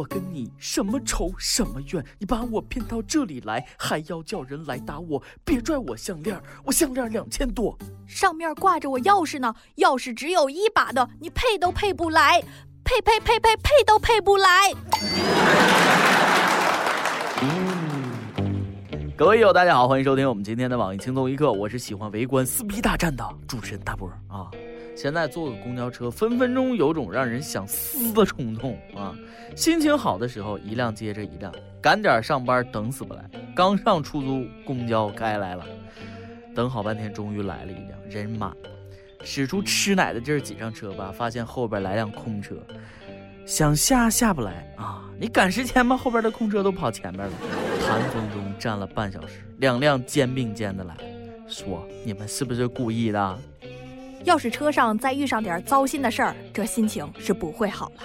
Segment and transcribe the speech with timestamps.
[0.00, 2.02] 我跟你什么仇什么怨？
[2.18, 5.22] 你把我骗到这里来，还要叫人来打我？
[5.44, 7.76] 别拽我项链，我项链两千多，
[8.06, 12.40] 上面挂着我钥匙呢，钥匙只有一把的，你配都配不来，
[12.82, 14.72] 配配配配配都配不来。
[19.18, 24.50] 各位友，大家好，欢迎收听我们今天的网易轻松一刻，我是喜欢围观撕逼大战的主持人大波啊。
[24.96, 29.14] 现在坐个公交车，分分钟有种让人想撕的冲动啊！
[29.56, 33.24] 心情好的时候，一辆接着一辆，赶点上班，等死不来。
[33.54, 35.64] 刚上出租公交该来了，
[36.54, 38.54] 等好半天，终于来了一辆，人满，
[39.22, 42.56] 使出吃奶的劲儿挤上车吧，发现后边来辆空车，
[43.46, 45.02] 想下下不来啊！
[45.18, 45.96] 你赶时间吧？
[45.96, 47.32] 后边的空车都跑前面了，
[47.86, 50.94] 寒风中站了半小时，两辆肩并肩的来，
[51.48, 53.38] 说你们是不是故意的？
[54.24, 58.02] 要是车上再遇上点糟心的事儿，这心情是不会好了。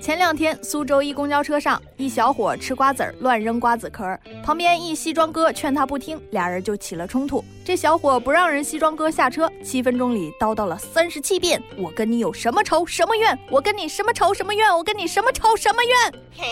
[0.00, 7.44] 前两天，苏州一公交车上，一小伙吃瓜子儿乱扔瓜子壳，旁边一西装哥劝他不听，俩人就起了冲突。
[7.62, 13.38] 这小伙不让人西装哥下车，七分钟里叨叨了三十七遍：“我跟你有什么仇什么怨？
[13.50, 14.74] 我跟你什么仇什么怨？
[14.74, 16.48] 我跟你什么仇什么怨？”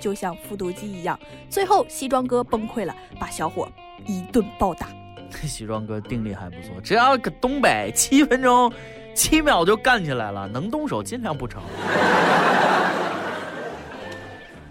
[0.00, 1.18] 就像复读机一样。
[1.50, 3.70] 最后，西装哥崩溃了，把小伙
[4.06, 4.88] 一顿暴打。
[5.32, 8.72] 西装哥定力还不错，只要搁东北，七分钟、
[9.14, 10.48] 七秒就干起来了。
[10.48, 11.60] 能动手尽量不吵。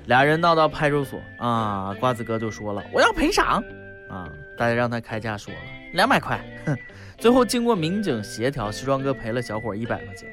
[0.06, 3.62] 俩人闹到派出所啊，瓜子哥就说了：“我要赔偿。”
[4.10, 5.60] 啊，大家让他开价说了
[5.94, 6.40] 两百块。
[6.66, 6.78] 哼，
[7.18, 10.30] 最后经过民警协调，西装哥赔了小伙一百块钱。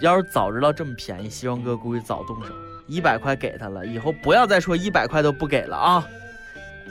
[0.00, 2.54] 要是早知道这么便宜，西装哥估计早动手，
[2.86, 6.08] 一百块给他了，以后不要再说一百块都不给了啊。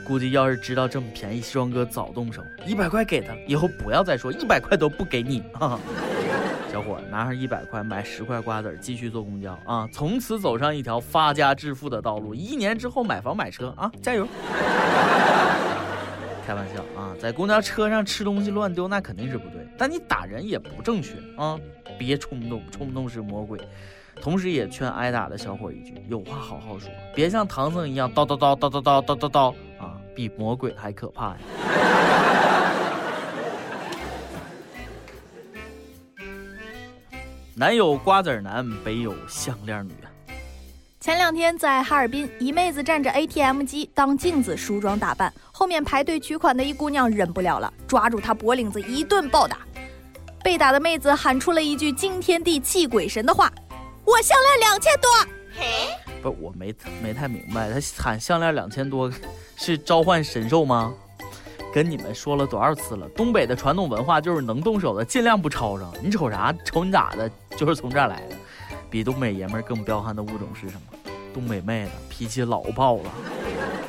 [0.06, 5.44] 估计要是知道这么便宜，西装哥早动手，一百块给他，以后不要再说一百块都不给你。
[6.72, 9.88] 小伙拿上一百块买十块瓜子，继续坐公交啊！
[9.92, 13.92] 从此走上一条发家致富的道路，一年之后买房买车啊！
[14.02, 14.26] 加油！
[16.48, 21.60] 开玩笑啊，在公交车上吃东西乱丢那肯定是不对，但你打人也不正确啊！
[22.00, 23.60] 别冲动，冲动是魔鬼。
[24.22, 29.54] 同时也劝挨打的小伙一句：有话好好说，别像唐僧一样叨叨叨叨叨叨叨叨叨！
[30.16, 31.38] 比魔鬼还可怕呀！
[37.56, 40.08] 南有瓜子男，北有项链女啊！
[41.00, 49.60] 前两天在哈尔滨，一妹子站着 ATM 机当镜子梳妆打扮，后面排队取款的一姑娘忍不了了，抓住她脖领子一顿暴打。
[50.44, 53.52] 被打的妹子喊出了一句惊天地泣鬼神的话
[54.06, 55.10] ：“我项链两千多。”
[56.22, 59.12] 不，我没没太明白，他喊项链两千多。
[59.58, 60.92] 是召唤神兽吗？
[61.72, 63.08] 跟你们说了多少次了？
[63.10, 65.94] 东北的传统文化就是能动手的尽量不吵上。
[66.02, 66.52] 你瞅啥？
[66.66, 67.30] 瞅你咋的？
[67.56, 68.36] 就是从这儿来的。
[68.90, 71.12] 比东北爷们儿更彪悍的物种是什么？
[71.34, 73.12] 东北妹子脾气老爆了。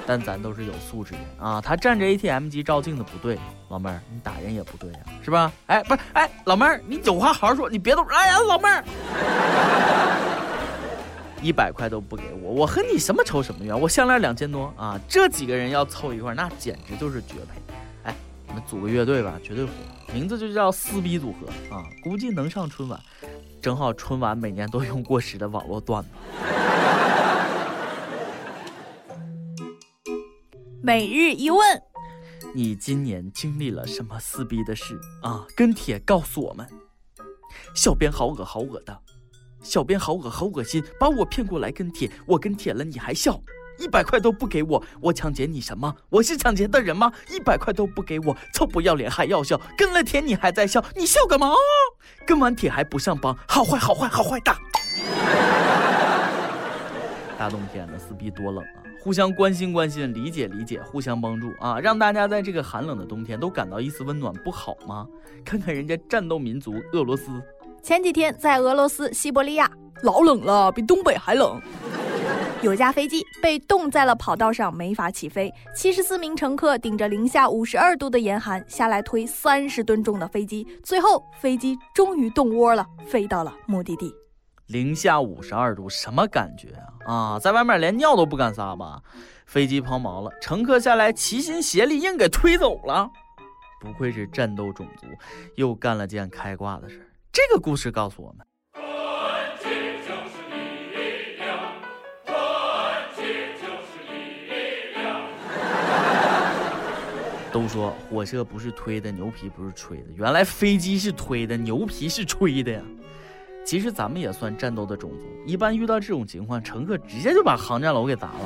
[0.06, 1.60] 但咱都是有素质的啊。
[1.60, 3.38] 他站着 ATM 机照镜子不对，
[3.68, 5.50] 老妹儿你打人也不对呀，是吧？
[5.66, 8.04] 哎，不是，哎，老妹儿你有话好好说，你别动。
[8.08, 8.84] 哎呀，老妹儿。
[11.42, 13.78] 一百块都不给我，我和你什么仇什么怨？
[13.78, 14.98] 我项链两千多啊！
[15.08, 17.60] 这几个人要凑一块，那简直就是绝配。
[18.04, 18.14] 哎，
[18.46, 19.72] 你们组个乐队吧，绝对火，
[20.14, 21.82] 名字就叫撕逼组合啊！
[22.04, 23.00] 估计能上春晚，
[23.60, 26.08] 正好春晚每年都用过时的网络段子。
[30.80, 31.60] 每日一问：
[32.54, 35.44] 你今年经历了什么撕逼的事啊？
[35.56, 36.68] 跟帖告诉我们。
[37.74, 38.98] 小编好恶好恶的。
[39.62, 43.40] 小编好恶好恶心，把我骗过来跟帖，我跟帖了你还笑，
[43.78, 45.94] 一百块都不给我，我抢劫你什么？
[46.10, 47.12] 我是抢劫的人吗？
[47.30, 51.50] 一百块都不给我，臭不要脸还要笑，跟了帖你还在笑，你笑干嘛？
[52.26, 54.58] 跟完帖还不上榜，好坏好坏好坏大！
[57.38, 58.82] 大冬天的撕逼多冷啊！
[59.00, 65.08] 互相关心关心，理解理解，互相帮助啊，让大家在这个寒冷的冬天都感到一丝温暖，不好吗？
[65.44, 67.42] 看看人家战斗民族俄罗斯。
[67.82, 69.68] 前几天在俄罗斯西伯利亚，
[70.04, 71.60] 老冷了，比东北还冷。
[72.62, 75.52] 有架飞机被冻在了跑道上，没法起飞。
[75.74, 84.14] 七十四名乘客顶着零下五十二度的严寒下来推三十吨重的飞机，最后飞机终于冻窝了，飞到了目的地。
[84.68, 86.68] 零下五十二度，什么感觉
[87.04, 87.12] 啊？
[87.12, 89.02] 啊，在外面连尿都不敢撒吧？
[89.44, 93.10] 飞机抛锚了，乘客下来齐心协力，硬给推走了。
[93.80, 95.08] 不愧是战斗种族，
[95.56, 97.08] 又干了件开挂的事。
[97.32, 98.84] 这个故事告诉我们，团
[99.58, 99.70] 结
[100.02, 100.36] 就是
[100.92, 101.58] 力量，
[102.26, 102.36] 团
[103.16, 105.24] 结就是力量
[107.50, 112.82] 都说火车不是推的，牛皮不是吹的，原来飞机是推的，牛皮是吹的呀。
[113.64, 118.40] 其实咱们也算战斗的种族，一般遇到这种情况，乘客直接就把航站楼给砸了。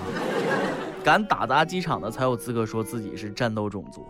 [1.03, 4.07] 敢打砸机场的才有资格说自己是战斗种族。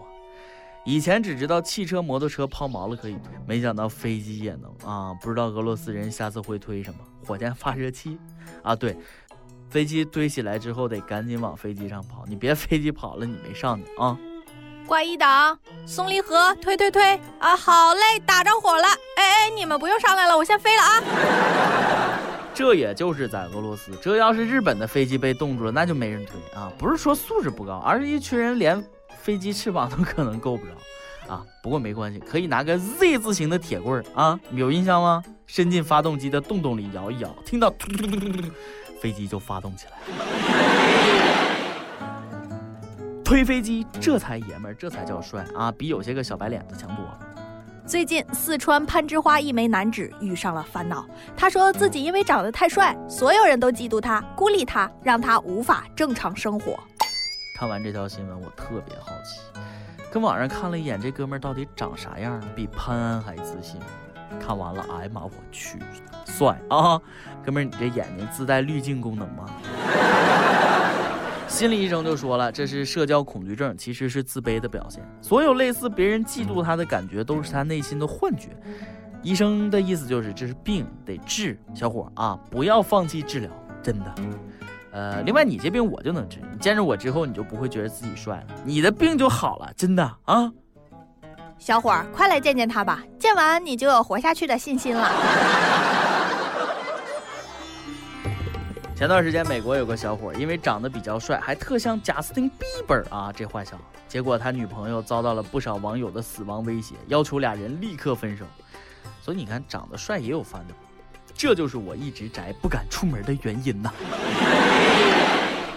[0.87, 5.13] 以前只知道汽车、摩托车抛锚了可以推，没想到飞机也能啊！
[5.21, 7.01] 不知道俄罗斯人下次会推什么？
[7.27, 8.17] 火箭发射器
[8.63, 8.75] 啊？
[8.77, 8.97] 对，
[9.69, 14.17] 飞机堆起来之后得赶紧往飞机上跑，你别飞机跑了你没上去啊！
[14.87, 17.57] 挂一档，松离合，推推推啊！
[17.57, 18.87] 好嘞，打着火了！
[19.17, 22.21] 哎哎，你们不用上来了，我先飞了啊！
[22.55, 26.71] 这也就是在俄罗斯，这要是日本的飞机被冻住了，那就没人推啊！
[26.79, 30.73] 不是说素质不高，而是一群人连飞机翅膀都可能够不着
[31.33, 31.45] 啊！
[31.63, 35.23] 不过没关系，可以拿个 Z 字形的铁棍儿啊，有印象吗？
[35.47, 38.49] 伸进发动机的洞洞里摇一摇，听到突突突突突，
[39.01, 39.93] 飞机就发动起来。
[43.25, 45.73] 推飞机，这才爷们儿，这才叫帅啊！
[45.73, 47.19] 比有些个小白脸子强多了。
[47.85, 51.05] 最近，四川攀枝花一枚男子遇上了烦恼。
[51.37, 56.79] 他说自己因为长得太帅，所有人都嫉妒他，孤立他，让他无法正常生活。
[57.57, 59.41] 看完这条新闻，我特别好奇，
[60.13, 62.39] 跟网上看了一眼，这哥们儿到底长啥样？
[62.55, 63.81] 比潘安还自信。
[64.39, 65.79] 看完了，哎呀妈，我去，
[66.27, 67.01] 帅啊！
[67.43, 69.49] 哥们儿，你这眼睛自带滤镜功能吗？
[71.49, 75.03] 心理医生就说了，这是社交恐惧症，其实是自卑的表现。
[75.23, 78.51] 所有类似别人嫉妒他的感觉，都是他内心的幻觉。
[79.23, 81.59] 医生的意思就是，这是病，得治。
[81.75, 83.51] 小伙啊，不要放弃治疗，
[83.83, 84.15] 真的。
[84.97, 90.51] 呃，另外你这病我就能治，你见着我之后，你就不会觉得自己帅了，你的病就好了，真的啊。
[91.59, 95.13] 小伙，快来见见他吧，见完你就有活下去的信心了。
[98.95, 103.83] 前段时间，美国有个小伙因为长得比较帅，还特像贾斯汀·比伯啊，这坏小子。
[104.09, 108.47] 结果他女朋友遭到了不少网友的死亡威胁，要求俩人立刻分手。
[109.21, 110.75] 所以你看，长得帅也有烦恼，
[111.37, 113.93] 这就是我一直宅不敢出门的原因呐。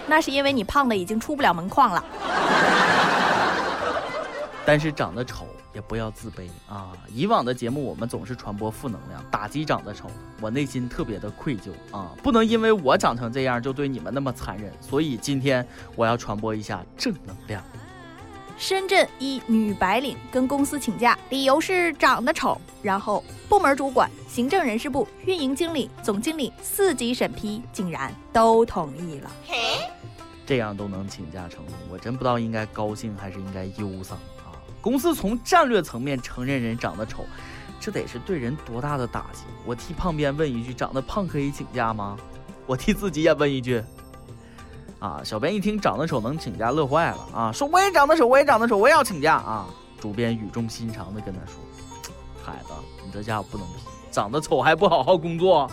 [0.06, 2.04] 那是因为你胖的已经出不了门框了。
[4.66, 5.46] 但是长得丑。
[5.72, 6.90] 也不要自卑啊！
[7.14, 10.10] 以往的节目我们总是传播负能量，打击长得丑，
[10.40, 12.10] 我内心特别的愧疚啊！
[12.24, 15.64] 不能因为我长成这样就对你们那么残忍，所以今天
[15.94, 17.62] 我要传播一下正能量。
[18.60, 29.30] 深圳一女白领跟公司请假，理由是长得丑，然后部门主管、行政人事部、运营经理、总经理四级审批，竟然都同意了。
[30.44, 34.18] 这样都能请假成功，我真不知道应该高兴还是应该忧伤。
[34.82, 37.24] 公司从战略层面承认人长得丑，
[37.80, 39.44] 这得是对人多大的打击？
[39.64, 42.14] 我替胖编问一句：长得胖可以请假吗？
[42.66, 43.82] 我替自己也问一句。
[45.00, 49.66] 啊，小编一听长得丑能请假，乐坏了啊，说我也长得丑，我也长得丑，我也要请假啊。
[49.98, 51.54] 主编语重心长的跟他说
[52.44, 52.72] ：“孩子，
[53.04, 55.70] 你这家伙不能批，长得丑还不好好工作。”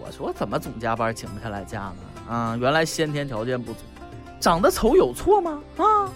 [0.00, 2.32] 我说怎么总加班请不下来假呢？
[2.32, 3.78] 啊，原来先天条件不足，
[4.40, 5.60] 长得丑有错吗？
[5.76, 6.10] 啊？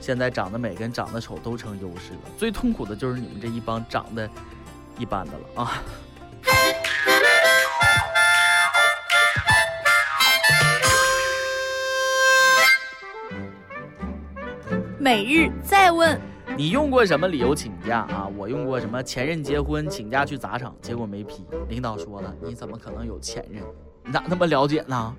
[0.00, 4.30] 现在长得美跟长得丑都成优势了，最痛苦的就是你们这一帮长得
[4.96, 5.82] 一般的了啊！
[15.08, 16.20] 每日再问，
[16.54, 18.28] 你用过什么理由请假啊？
[18.36, 23.64] 我用过什么前任结婚请假去砸场，结果没批，领导说了，你怎么可能有前任？
[24.04, 25.16] 你咋那么了解呢？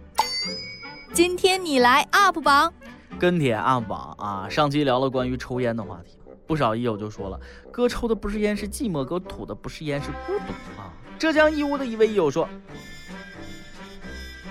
[1.12, 2.72] 今天你来 UP 榜。
[3.20, 7.40] 跟帖 UP 榜啊，上期聊了关于抽烟的话题，不少益友就说了，
[7.72, 10.94] 哥抽的不是烟是寂寞，哥吐的不是烟是孤独啊。
[11.18, 12.48] 浙江义乌的一位益友说，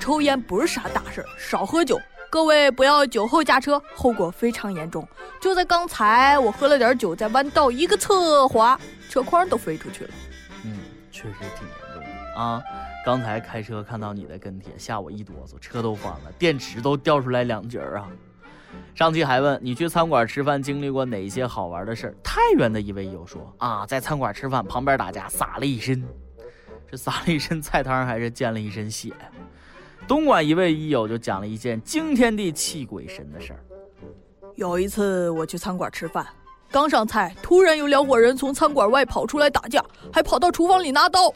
[0.01, 1.97] 抽烟不是啥大事，少喝酒，
[2.31, 5.07] 各位不要酒后驾车，后果非常严重。
[5.41, 10.11] 就在刚才，我喝了点酒，在弯道一个侧滑，车筐都飞出去了。
[10.65, 10.79] 嗯，
[11.11, 12.63] 确实挺严重的啊。
[13.05, 18.09] 刚才开车看到你的跟帖，吓我一哆嗦，车都翻了，电池都掉出来两截儿啊。
[18.95, 22.15] 上期还问你去餐馆吃饭经历过哪些好玩的事儿？
[22.23, 26.07] 太原的一位友说啊，在餐馆吃饭旁边打架洒了一身，
[26.91, 29.15] 这洒了一身菜汤还是溅了一身血？
[30.07, 33.61] 东莞一位益友就讲了一件惊天地泣鬼神的事儿。
[34.55, 36.27] 有一次我去餐馆吃饭，
[36.71, 41.33] 刚上菜，突然有两伙人从餐馆外跑出来打架，还跑到厨房里拿刀，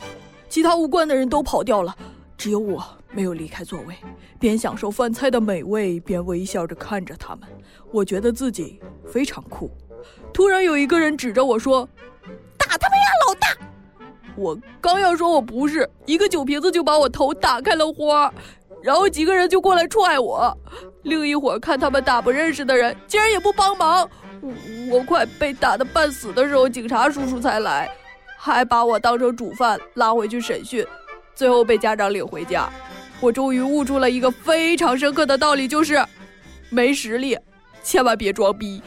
[0.48, 1.96] 其他无关的人都跑掉了，
[2.36, 2.84] 只有我。
[3.14, 3.94] 没有离开座位，
[4.40, 7.46] 边享受饭菜的美味，边微笑着看着他们。
[7.90, 9.70] 我觉得自己非常酷。
[10.32, 11.86] 突然有一个人指着我说
[12.56, 13.04] ：“打他们呀，！”
[14.36, 18.32] 我刚要说我不是，一个酒瓶子就把我头打开了花，
[18.82, 20.56] 然后几个人就过来踹我。
[21.02, 24.08] 另一会儿看他们打不认识的人，竟然也不帮忙。
[24.90, 27.90] 我快被打得半死的时候，警察叔叔才来。
[28.36, 30.84] 还把我当成主犯拉回去审讯，
[31.32, 32.68] 最后被家长领回家。
[33.20, 36.04] 我终于悟出了一个非常深刻的道理，就是
[36.68, 37.38] 没实力，
[37.84, 38.82] 千万别装逼。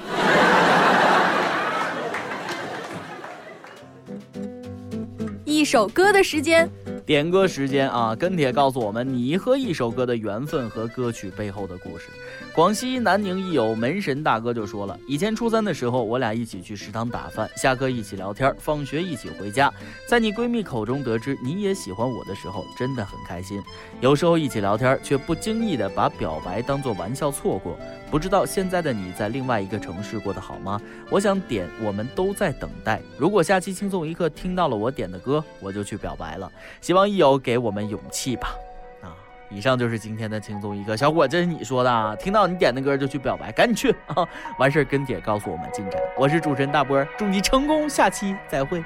[5.55, 6.69] 一首歌的时间。
[7.05, 8.13] 点歌时间啊！
[8.13, 12.07] 跟帖告诉我们你和一首歌的缘分和歌曲背后的故事。
[12.53, 19.71] 广西南宁一友门神大哥就说了，以前初三的时候，我俩一起去食堂打饭，下课一起聊天，放学一起回家。
[20.05, 23.61] 在你闺蜜口中得知你也喜欢我的时候，真的很开心。
[24.01, 27.79] 有时候一起聊天，却不经意的把表白当作玩笑错过。
[28.15, 30.79] 不知道现在的你在另外一个城市过得好吗？
[31.09, 33.01] 我想点我们都在等待。
[33.17, 36.49] 如果下期轻松一刻听到了我点的歌，我就去表白了。
[36.79, 38.55] 希望益友给我们勇气吧。
[39.01, 39.11] 啊，
[39.49, 40.95] 以上就是今天的轻松一刻。
[40.95, 42.15] 小伙，这是你说的啊？
[42.15, 44.25] 听到你点的歌就去表白，赶紧去啊！
[44.59, 45.99] 完事儿跟帖告诉我们进展。
[46.17, 48.81] 我是主持人大波，祝你成功，下期再会。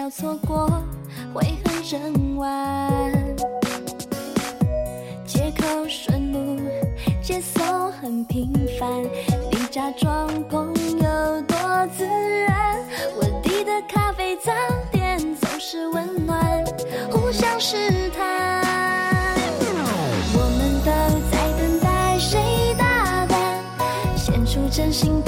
[0.00, 0.66] 要错过
[1.34, 3.02] 会很整晚，
[5.26, 6.56] 借口顺路，
[7.22, 8.90] 接送很平凡，
[9.50, 12.78] 你假装朋友多自然，
[13.14, 14.50] 我递的咖啡早
[14.90, 16.64] 点总是温暖，
[17.10, 18.64] 互相试探。
[20.32, 20.90] 我们都
[21.30, 23.62] 在等待谁大胆，
[24.16, 25.22] 献出真心，